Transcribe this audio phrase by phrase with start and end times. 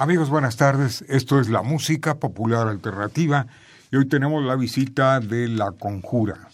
[0.00, 1.04] Amigos, buenas tardes.
[1.08, 3.48] Esto es la música popular alternativa
[3.90, 6.50] y hoy tenemos la visita de La Conjura.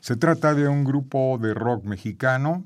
[0.00, 2.64] Se trata de un grupo de rock mexicano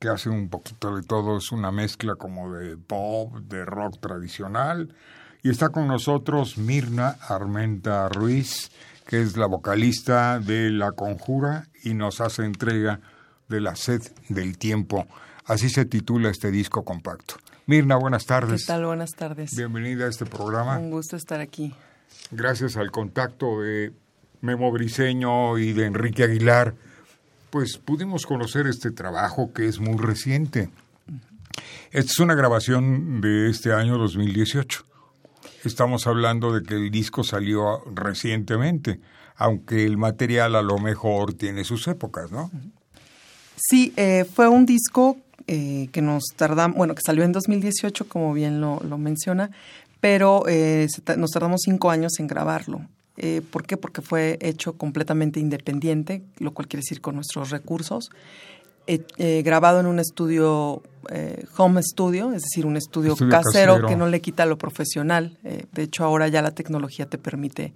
[0.00, 4.92] que hace un poquito de todo, es una mezcla como de pop, de rock tradicional.
[5.44, 8.72] Y está con nosotros Mirna Armenta Ruiz,
[9.06, 12.98] que es la vocalista de La Conjura y nos hace entrega
[13.48, 15.06] de La Sed del Tiempo.
[15.44, 17.36] Así se titula este disco compacto.
[17.68, 18.62] Mirna, buenas tardes.
[18.62, 18.86] ¿Qué tal?
[18.86, 19.54] Buenas tardes.
[19.54, 20.78] Bienvenida a este programa.
[20.78, 21.74] Un gusto estar aquí.
[22.30, 23.92] Gracias al contacto de
[24.40, 26.74] Memo Briseño y de Enrique Aguilar,
[27.50, 30.70] pues pudimos conocer este trabajo que es muy reciente.
[31.90, 34.86] Esta es una grabación de este año 2018.
[35.62, 38.98] Estamos hablando de que el disco salió recientemente,
[39.36, 42.50] aunque el material a lo mejor tiene sus épocas, ¿no?
[43.56, 45.18] Sí, eh, fue un disco
[45.50, 49.50] eh, que nos tardamos, bueno, que salió en 2018, como bien lo, menciona,
[49.98, 52.82] pero eh, nos tardamos cinco años en grabarlo.
[53.16, 53.78] Eh, ¿Por qué?
[53.78, 58.10] Porque fue hecho completamente independiente, lo cual quiere decir con nuestros recursos.
[59.18, 60.82] grabado en un estudio,
[61.56, 65.38] home studio, es decir, un estudio, casero, que no le quita lo profesional.
[65.42, 67.72] de hecho, ahora ya la tecnología te permite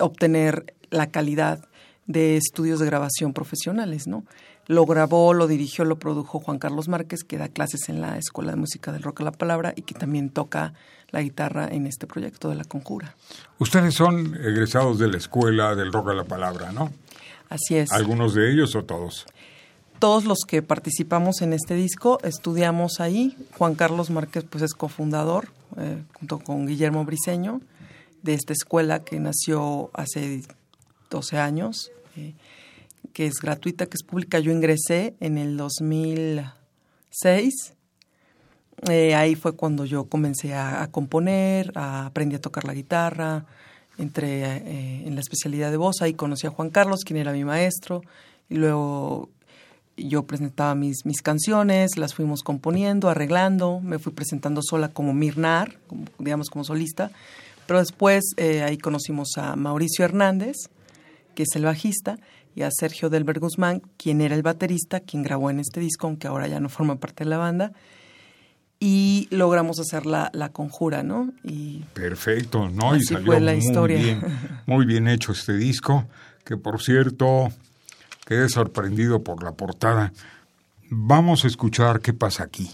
[0.00, 1.66] obtener la calidad
[2.06, 4.24] de estudios de grabación profesionales, ¿no?
[4.66, 8.52] Lo grabó, lo dirigió, lo produjo Juan Carlos Márquez, que da clases en la Escuela
[8.52, 10.72] de Música del Rock a la Palabra y que también toca
[11.10, 13.14] la guitarra en este proyecto de La Conjura.
[13.58, 16.90] Ustedes son egresados de la Escuela del Rock a la Palabra, ¿no?
[17.48, 17.92] Así es.
[17.92, 19.26] ¿Algunos de ellos o todos?
[19.98, 23.36] Todos los que participamos en este disco estudiamos ahí.
[23.56, 27.60] Juan Carlos Márquez pues es cofundador, eh, junto con Guillermo Briseño,
[28.22, 30.42] de esta escuela que nació hace
[31.10, 31.90] 12 años.
[32.16, 32.34] Eh,
[33.12, 34.38] que es gratuita, que es pública.
[34.38, 37.74] Yo ingresé en el 2006.
[38.90, 43.46] Eh, ahí fue cuando yo comencé a, componer, aprendí a tocar la guitarra,
[43.98, 47.44] entré eh, en la especialidad de voz, ahí conocí a Juan Carlos, quien era mi
[47.44, 48.02] maestro,
[48.50, 49.30] y luego
[49.96, 55.78] yo presentaba mis, mis canciones, las fuimos componiendo, arreglando, me fui presentando sola como Mirnar,
[56.18, 57.10] digamos como solista,
[57.66, 60.56] pero después eh, ahí conocimos a Mauricio Hernández,
[61.34, 62.18] que es el bajista,
[62.54, 66.28] y a Sergio Delber Guzmán, quien era el baterista, quien grabó en este disco, aunque
[66.28, 67.72] ahora ya no forma parte de la banda.
[68.78, 71.32] Y logramos hacer la, la conjura, ¿no?
[71.42, 72.96] Y Perfecto, ¿no?
[72.96, 73.96] y salió fue la muy historia.
[73.96, 74.22] Bien,
[74.66, 76.06] muy bien hecho este disco,
[76.44, 77.48] que por cierto
[78.26, 80.12] quedé sorprendido por la portada.
[80.90, 82.70] Vamos a escuchar qué pasa aquí.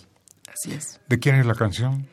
[0.52, 1.00] Así es.
[1.08, 2.06] ¿De quién es la canción?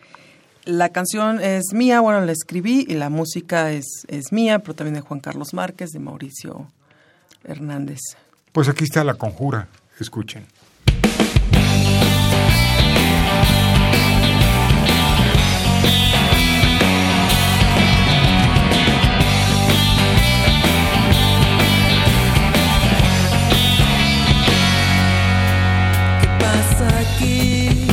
[0.66, 4.96] La canción es mía, bueno, la escribí y la música es, es mía, pero también
[4.96, 6.68] de Juan Carlos Márquez, de Mauricio
[7.44, 8.00] Hernández.
[8.52, 9.68] Pues aquí está la conjura,
[10.00, 10.46] escuchen.
[26.22, 27.88] ¿Qué pasa aquí?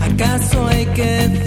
[0.00, 1.45] ¿Acaso hay que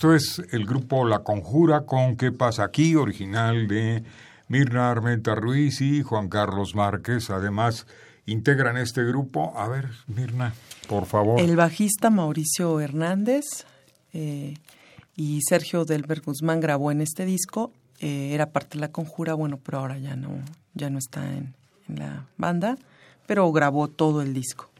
[0.00, 2.96] esto es el grupo La Conjura con ¿Qué pasa aquí?
[2.96, 4.02] original de
[4.48, 7.28] Mirna Armenta Ruiz y Juan Carlos Márquez.
[7.28, 7.86] Además,
[8.24, 9.52] integran este grupo.
[9.58, 10.54] A ver, Mirna,
[10.88, 11.38] por favor.
[11.38, 13.44] El bajista Mauricio Hernández
[14.14, 14.54] eh,
[15.16, 17.70] y Sergio Delber Guzmán grabó en este disco.
[17.98, 20.30] Eh, era parte de La Conjura, bueno, pero ahora ya no,
[20.72, 21.54] ya no está en,
[21.90, 22.78] en la banda,
[23.26, 24.70] pero grabó todo el disco.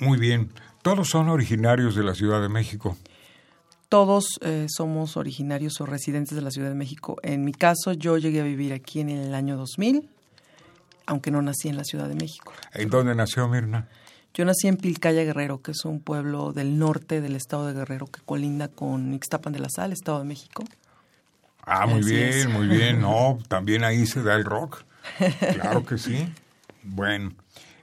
[0.00, 0.50] Muy bien.
[0.82, 2.98] Todos son originarios de la Ciudad de México.
[3.88, 7.16] Todos eh, somos originarios o residentes de la Ciudad de México.
[7.22, 10.08] En mi caso, yo llegué a vivir aquí en el año 2000,
[11.06, 12.52] aunque no nací en la Ciudad de México.
[12.72, 13.88] ¿En dónde nació Mirna?
[14.34, 18.06] Yo nací en Pilcaya Guerrero, que es un pueblo del norte del estado de Guerrero
[18.06, 20.64] que colinda con Ixtapan de la Sal, Estado de México.
[21.62, 22.48] Ah, muy Así bien, es.
[22.48, 23.00] muy bien.
[23.00, 24.84] No, también ahí se da el rock.
[25.54, 26.28] Claro que sí.
[26.82, 27.32] Bueno,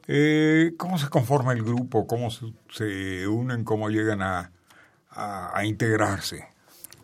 [0.08, 2.08] eh, ¿cómo se conforma el grupo?
[2.08, 3.64] ¿Cómo se, se unen?
[3.64, 4.52] ¿Cómo llegan a,
[5.14, 6.48] a, a integrarse?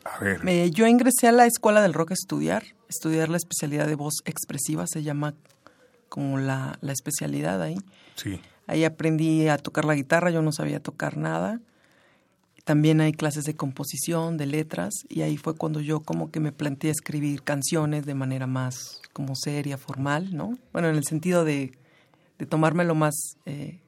[0.05, 3.87] A ver, Eh, yo ingresé a la Escuela del Rock a estudiar, estudiar la especialidad
[3.87, 5.35] de voz expresiva, se llama
[6.07, 7.77] como la, la especialidad ahí.
[8.15, 8.39] sí.
[8.67, 11.59] Ahí aprendí a tocar la guitarra, yo no sabía tocar nada.
[12.65, 16.51] También hay clases de composición, de letras, y ahí fue cuando yo como que me
[16.51, 20.55] planteé escribir canciones de manera más como seria, formal, ¿no?
[20.71, 21.71] Bueno, en el sentido de,
[22.37, 23.15] de tomármelo más,
[23.47, 23.79] eh,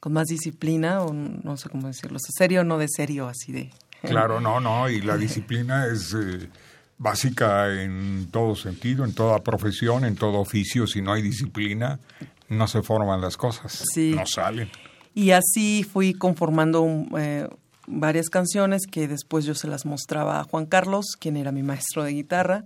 [0.00, 3.70] con más disciplina, o no sé cómo decirlo, serio, no de serio, así de...
[4.02, 6.48] Claro, no, no, y la disciplina es eh,
[6.96, 10.86] básica en todo sentido, en toda profesión, en todo oficio.
[10.86, 12.00] Si no hay disciplina,
[12.48, 14.14] no se forman las cosas, Sí.
[14.16, 14.70] no salen.
[15.14, 16.86] Y así fui conformando
[17.18, 17.46] eh,
[17.86, 22.04] varias canciones que después yo se las mostraba a Juan Carlos, quien era mi maestro
[22.04, 22.64] de guitarra.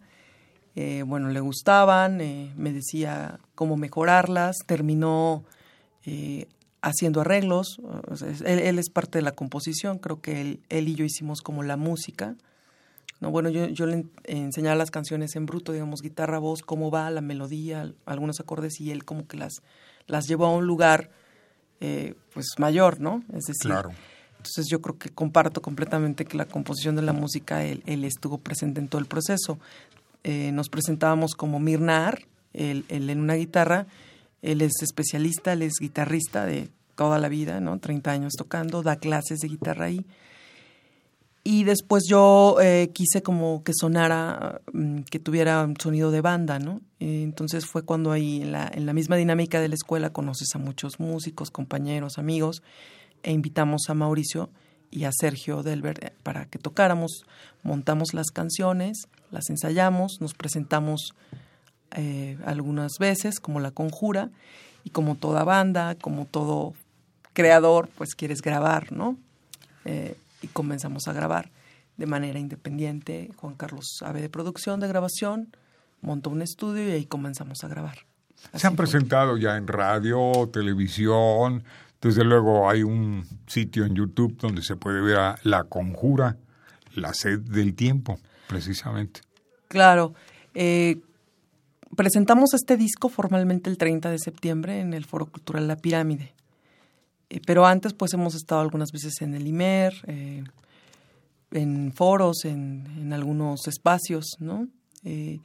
[0.77, 5.45] Eh, bueno, le gustaban, eh, me decía cómo mejorarlas, terminó
[6.05, 6.47] eh,
[6.85, 7.81] haciendo arreglos,
[8.45, 11.63] él, él es parte de la composición, creo que él, él y yo hicimos como
[11.63, 12.37] la música.
[13.21, 16.91] No, bueno, yo, yo le en- enseñaba las canciones en bruto, digamos, guitarra, voz, cómo
[16.91, 19.63] va, la melodía, algunos acordes, y él como que las,
[20.07, 21.11] las llevó a un lugar
[21.81, 23.23] eh, pues mayor, ¿no?
[23.33, 23.91] Es decir, Claro.
[24.37, 28.39] entonces yo creo que comparto completamente que la composición de la música, él, él estuvo
[28.39, 29.59] presente en todo el proceso.
[30.23, 33.87] Eh, nos presentábamos como Mirnar, él, él en una guitarra,
[34.45, 37.79] él es especialista, él es guitarrista de toda la vida, ¿no?
[37.79, 40.07] 30 años tocando, da clases de guitarra ahí.
[41.47, 46.59] Y después yo eh, quise como que sonara, mm, que tuviera un sonido de banda,
[46.59, 46.81] ¿no?
[47.01, 50.59] Entonces fue cuando ahí en la, en la misma dinámica de la escuela conoces a
[50.59, 52.63] muchos músicos, compañeros, amigos,
[53.23, 54.51] e invitamos a Mauricio
[54.91, 57.27] y a Sergio Delbert eh, para que tocáramos,
[57.63, 61.15] montamos las canciones, las ensayamos, nos presentamos
[61.95, 64.31] eh, algunas veces como La Conjura
[64.85, 66.75] y como toda banda, como todo
[67.33, 69.17] creador, pues quieres grabar, ¿no?
[69.85, 71.51] Eh, y comenzamos a grabar
[71.97, 73.31] de manera independiente.
[73.37, 75.49] Juan Carlos sabe de producción, de grabación,
[76.01, 77.99] montó un estudio y ahí comenzamos a grabar.
[78.55, 78.85] Se han fue.
[78.85, 81.65] presentado ya en radio, televisión,
[82.01, 86.37] desde luego hay un sitio en YouTube donde se puede ver a La Conjura,
[86.95, 89.23] la sed del tiempo, precisamente.
[89.69, 90.15] Claro.
[90.55, 90.99] eh,
[91.97, 96.35] presentamos este disco formalmente el 30 de septiembre en el Foro Cultural La Pirámide.
[97.31, 100.45] Eh, pero antes, pues hemos estado algunas veces en el IMER, eh,
[101.53, 104.69] en foros, en, en algunos espacios, ¿no?
[105.05, 105.41] Eh,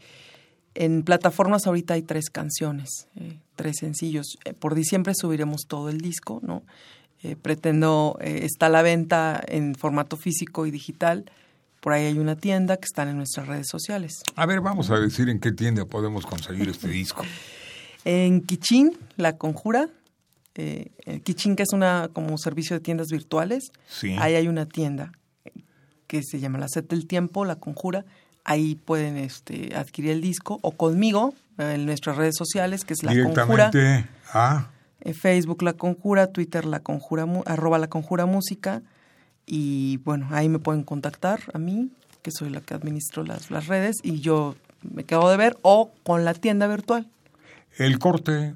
[0.76, 4.38] en plataformas ahorita hay tres canciones, eh, tres sencillos.
[4.60, 6.64] Por diciembre subiremos todo el disco, ¿no?
[7.42, 11.30] Pretendo, está a la venta en formato físico y digital.
[11.80, 14.22] Por ahí hay una tienda que están en nuestras redes sociales.
[14.36, 17.24] A ver, vamos a decir en qué tienda podemos conseguir este disco.
[18.06, 19.90] En Kichín, La Conjura.
[20.56, 20.90] Eh,
[21.24, 23.72] Kichín, que es una como servicio de tiendas virtuales.
[23.88, 24.16] Sí.
[24.20, 25.14] Ahí hay una tienda
[26.08, 28.04] que se llama La Sed del Tiempo, La Conjura.
[28.44, 33.04] Ahí pueden este, adquirir el disco o conmigo eh, en nuestras redes sociales, que es
[33.04, 33.70] La Conjura.
[33.70, 34.72] Directamente a...
[35.02, 38.82] En Facebook La Conjura, Twitter La Conjura, arroba La Conjura Música.
[39.52, 41.90] Y bueno, ahí me pueden contactar a mí,
[42.22, 45.92] que soy la que administro las, las redes, y yo me quedo de ver, o
[46.04, 47.10] con la tienda virtual.
[47.76, 48.54] El corte,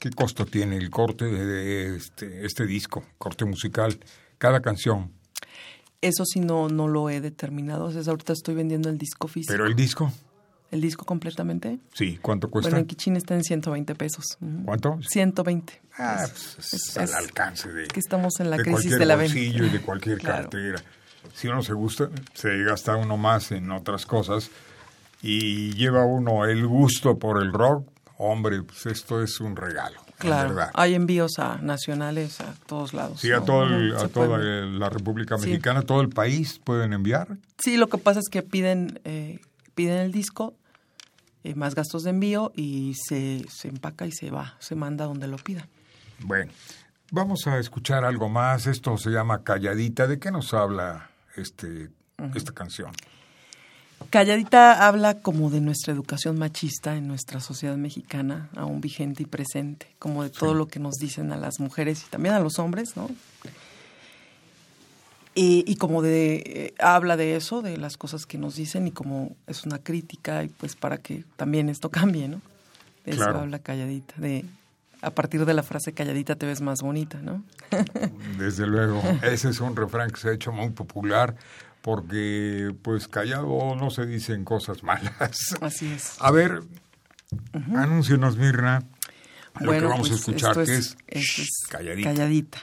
[0.00, 4.00] ¿qué costo tiene el corte de, este, este disco, corte musical?
[4.36, 5.12] Cada canción.
[6.00, 7.84] Eso sí no, no lo he determinado.
[7.84, 9.52] O sea, ahorita estoy vendiendo el disco físico.
[9.52, 10.12] Pero el disco,
[10.70, 11.78] ¿El disco completamente?
[11.94, 12.70] sí, ¿cuánto cuesta?
[12.70, 14.24] Bueno, en Kichín está en 120 pesos.
[14.64, 14.98] ¿Cuánto?
[15.02, 15.80] 120.
[15.98, 19.06] Ah, pues, es, al es- alcance de, que estamos en la de crisis cualquier de
[19.06, 19.34] la venta.
[19.34, 20.42] bolsillo y de cualquier Claro.
[20.44, 20.82] cartera.
[21.34, 24.50] Si uno se gusta, se gasta uno más en otras cosas
[25.22, 29.96] y lleva uno el gusto por el rock hombre, pues esto es un regalo.
[29.98, 30.70] en Claro, verdad.
[30.74, 33.20] hay envíos a nacionales a todos lados.
[33.20, 35.46] Sí, a, todo el- a toda la República Sí.
[35.48, 37.38] Mexicana, todo el país pueden enviar.
[37.58, 39.40] Sí, lo que pasa es que piden, eh,
[39.74, 40.54] piden el disco,
[41.44, 45.26] eh, más gastos de envío y se, se empaca y se va, se manda donde
[45.26, 45.66] lo pidan.
[46.20, 46.52] Bueno,
[47.10, 48.66] vamos a escuchar algo más.
[48.66, 50.06] Esto se llama Calladita.
[50.06, 51.90] ¿De qué nos habla este,
[52.34, 52.92] esta canción?
[54.08, 59.94] Calladita habla como de nuestra educación machista en nuestra sociedad mexicana, aún vigente y presente,
[59.98, 62.96] como de todo lo que nos dicen a las mujeres y también a los hombres,
[62.96, 63.08] ¿no?
[65.34, 68.90] Y, y como de, eh, habla de eso, de las cosas que nos dicen y
[68.90, 72.40] como es una crítica y pues para que también esto cambie, ¿no?
[73.04, 74.44] De eso habla Calladita, de
[75.02, 77.44] a partir de la frase Calladita te ves más bonita, ¿no?
[78.38, 81.36] Desde luego, ese es un refrán que se ha hecho muy popular
[81.82, 85.56] porque, pues, callado no se dicen cosas malas.
[85.60, 86.16] Así es.
[86.20, 86.62] A ver,
[87.74, 88.82] anúncienos, Mirna,
[89.60, 92.10] lo que vamos a pues, escuchar, que es, shh, calladita.
[92.10, 92.58] calladita.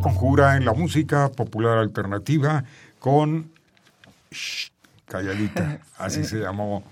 [0.00, 2.64] Conjura en la música popular alternativa
[2.98, 3.50] con...
[4.30, 4.70] Shh,
[5.06, 6.82] calladita, así se llamó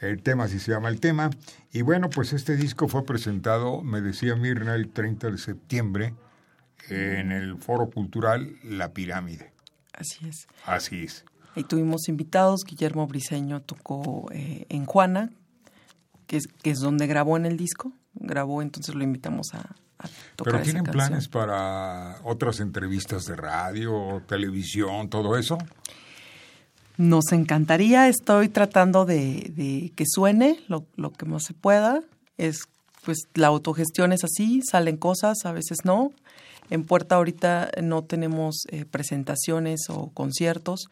[0.00, 1.30] el tema, así se llama el tema.
[1.72, 6.14] Y bueno, pues este disco fue presentado, me decía Mirna, el 30 de septiembre
[6.88, 9.52] en el Foro Cultural La Pirámide.
[9.92, 10.46] Así es.
[10.64, 11.24] Así es.
[11.54, 15.30] Ahí tuvimos invitados, Guillermo Briseño tocó eh, en Juana,
[16.26, 20.08] que es, que es donde grabó en el disco, grabó, entonces lo invitamos a, a
[20.36, 25.58] tocar ¿Pero tienen planes para otras entrevistas de radio, televisión, todo eso?
[26.96, 32.02] Nos encantaría, estoy tratando de, de que suene lo, lo que más se pueda.
[32.36, 32.68] Es
[33.04, 36.12] pues la autogestión es así, salen cosas, a veces no.
[36.70, 40.90] En Puerta ahorita no tenemos eh, presentaciones o conciertos.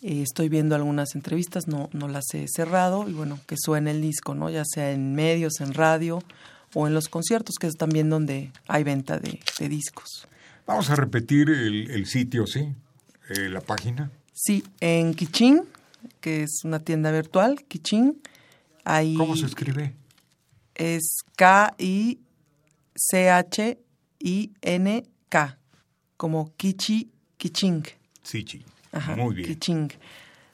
[0.00, 4.00] Eh, estoy viendo algunas entrevistas, no, no las he cerrado y bueno, que suene el
[4.00, 4.48] disco, ¿no?
[4.48, 6.22] Ya sea en medios, en radio
[6.78, 10.28] o en los conciertos, que es también donde hay venta de, de discos.
[10.66, 12.68] Vamos a repetir el, el sitio, ¿sí?
[13.30, 14.10] Eh, la página.
[14.34, 15.62] Sí, en Kichín,
[16.20, 18.20] que es una tienda virtual, Kichín,
[18.84, 19.94] ahí ¿Cómo se escribe?
[20.74, 21.20] es
[24.16, 25.58] K-I-C-H-I-N-K,
[26.18, 27.84] como Kichi, Kiching.
[28.22, 28.62] Sichi.
[28.92, 29.48] Ajá, Muy bien.
[29.48, 29.92] Kiching.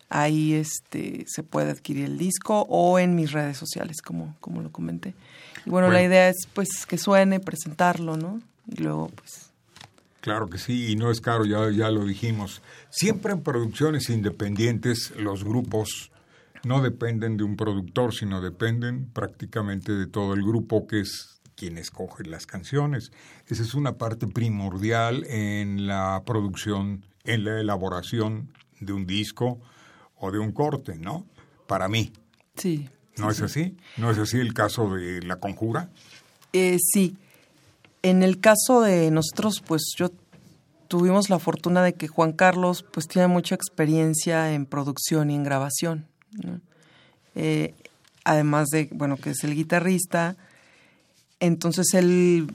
[0.09, 4.71] Ahí este, se puede adquirir el disco o en mis redes sociales, como, como lo
[4.71, 5.15] comenté.
[5.67, 6.09] Y bueno, la Bueno.
[6.09, 8.41] idea es pues que suene, presentarlo, ¿no?
[8.69, 9.49] Y luego pues
[10.21, 12.63] Claro que sí, y no es caro, ya, ya lo dijimos.
[12.91, 16.13] Siempre en producciones independientes los grupos
[16.63, 21.77] no dependen de un productor, sino dependen prácticamente de todo el grupo que es quien
[21.77, 23.11] escoge las canciones.
[23.49, 29.61] Esa es una parte primordial en la producción, en la elaboración de un disco
[30.17, 31.27] o de un corte, ¿no?
[31.67, 32.13] Para mí.
[32.57, 32.89] sí.
[33.17, 33.77] ¿No es así?
[33.97, 35.91] ¿No es así el caso de La Conjura?
[36.53, 37.17] Eh, sí.
[38.03, 40.11] En el caso de nosotros, pues yo
[40.89, 45.45] tuvimos la fortuna de que Juan Carlos pues tiene mucha experiencia en producción y en
[45.45, 46.07] grabación.
[46.43, 46.61] ¿no?
[47.35, 47.75] Eh,
[48.25, 50.37] además de, bueno, que es el guitarrista.
[51.41, 52.55] Entonces él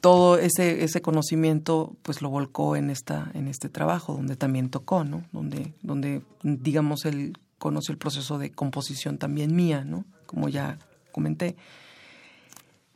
[0.00, 5.04] todo ese, ese conocimiento pues lo volcó en esta, en este trabajo, donde también tocó,
[5.04, 5.24] ¿no?
[5.32, 10.04] Donde, donde digamos él conoció el proceso de composición también mía, ¿no?
[10.26, 10.78] Como ya
[11.12, 11.56] comenté.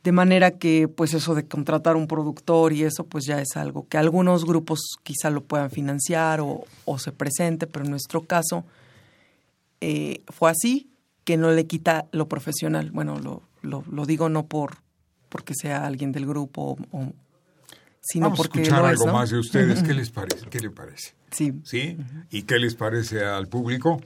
[0.03, 3.87] De manera que, pues eso de contratar un productor y eso, pues ya es algo
[3.87, 8.65] que algunos grupos quizá lo puedan financiar o, o se presente, pero en nuestro caso
[9.79, 10.89] eh, fue así,
[11.23, 12.89] que no le quita lo profesional.
[12.91, 14.77] Bueno, lo, lo, lo digo no por
[15.31, 17.13] porque sea alguien del grupo, o,
[18.01, 19.13] sino Vamos a porque escuchar lo es, algo ¿no?
[19.13, 19.81] más de ustedes.
[19.81, 20.45] ¿Qué les parece?
[20.49, 21.13] ¿Qué le parece?
[21.31, 21.53] Sí.
[21.63, 21.97] ¿Sí?
[22.29, 24.01] ¿Y qué les parece al público?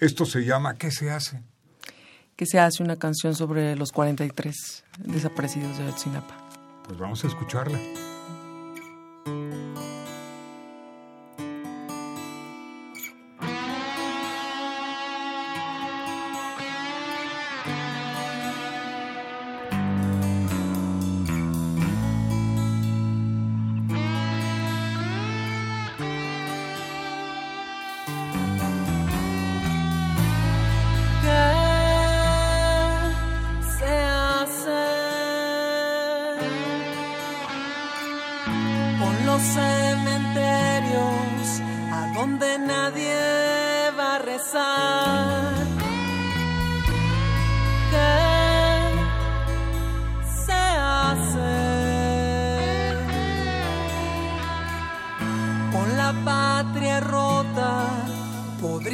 [0.00, 1.42] Esto se llama ¿Qué se hace?
[2.36, 6.48] que se hace una canción sobre los 43 desaparecidos de Ayotzinapa.
[6.86, 7.78] Pues vamos a escucharla.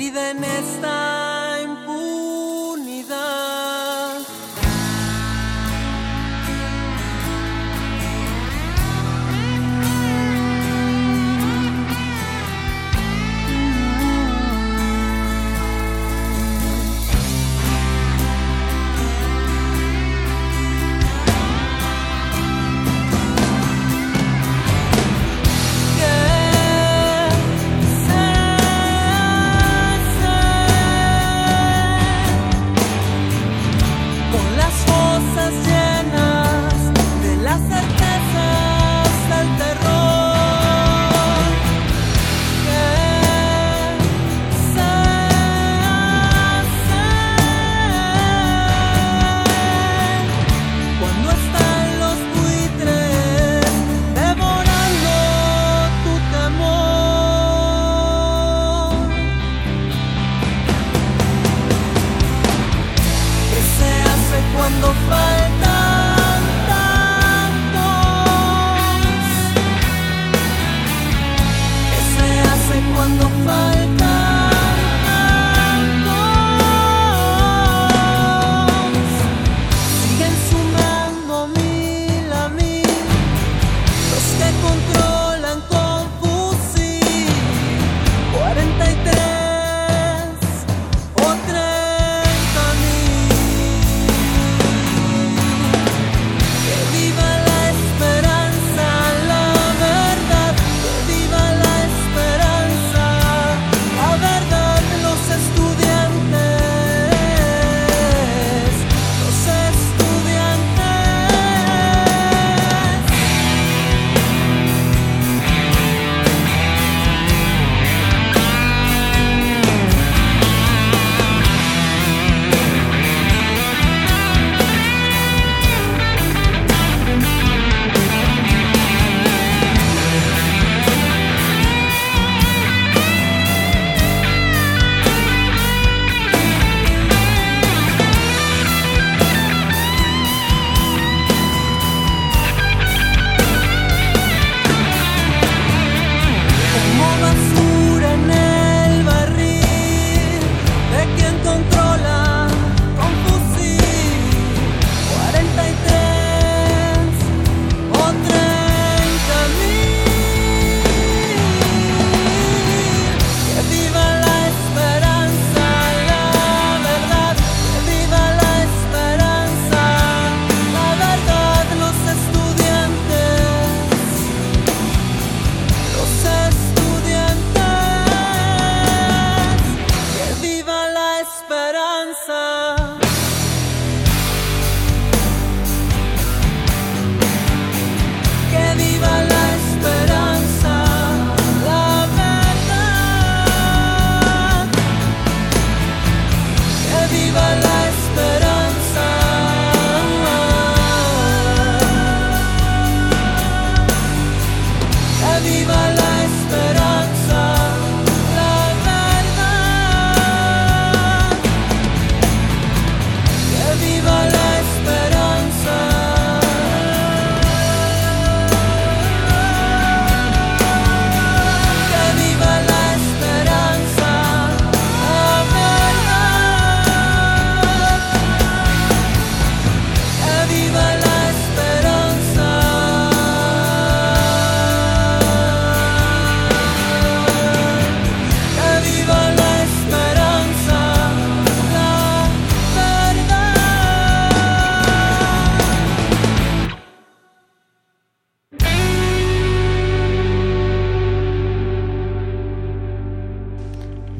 [0.07, 1.06] Podrida en esta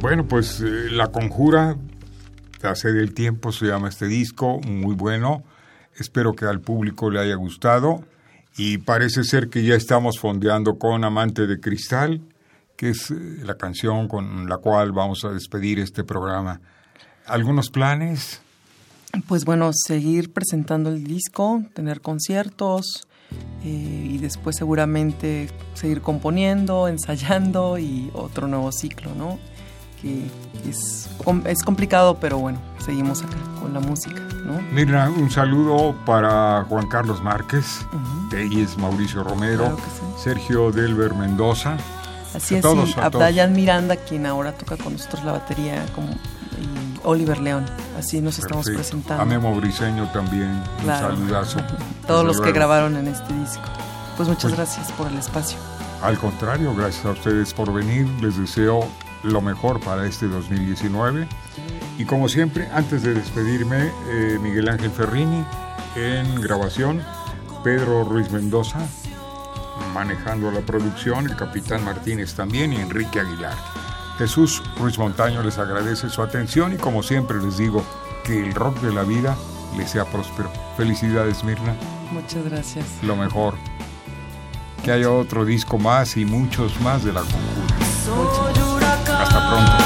[0.01, 1.77] Bueno, pues eh, La Conjura,
[2.63, 5.43] hace del tiempo se llama este disco, muy bueno.
[5.97, 8.05] Espero que al público le haya gustado.
[8.59, 12.23] Y parece ser que ya estamos fondeando con Amante de Cristal,
[12.77, 16.61] que es eh, la canción con la cual vamos a despedir este programa.
[17.27, 18.41] ¿Algunos planes?
[19.27, 23.07] Pues bueno, seguir presentando el disco, tener conciertos
[23.65, 29.39] eh, y después seguramente seguir componiendo, ensayando y otro nuevo ciclo, ¿no?
[30.63, 31.09] Que es,
[31.47, 34.61] es complicado, pero bueno, seguimos acá con la música, ¿no?
[34.73, 39.77] Mira, un saludo para Juan Carlos Márquez, uh Mauricio Romero,
[40.23, 41.77] Sergio Delver Mendoza.
[42.35, 42.65] Así es,
[42.97, 46.09] Abdayan Miranda, quien ahora toca con nosotros la batería como
[47.05, 47.65] Oliver León.
[47.99, 49.23] Así nos estamos presentando.
[49.23, 51.61] A Memo Briseño también, un saludazo.
[52.07, 53.63] Todos los que grabaron en este disco.
[54.17, 55.59] Pues muchas pues, gracias por el espacio.
[56.03, 58.07] Al contrario, gracias a ustedes por venir.
[58.21, 58.89] Les deseo
[59.23, 61.27] lo mejor para este 2019.
[61.99, 65.45] Y como siempre, antes de despedirme, eh, Miguel Ángel Ferrini
[65.97, 67.03] en grabación,
[67.65, 68.87] Pedro Ruiz Mendoza
[69.93, 73.57] manejando la producción, el capitán Martínez también y Enrique Aguilar.
[74.19, 77.83] Jesús Ruiz Montaño les agradece su atención y como siempre les digo,
[78.25, 79.37] que el rock de la vida
[79.77, 80.51] les sea próspero.
[80.77, 81.75] Felicidades Mirna.
[82.13, 82.85] Muchas gracias.
[83.03, 83.55] Lo mejor.
[84.85, 87.56] Que haya otro disco más y muchos más de la conjura.
[89.49, 89.86] Pronto.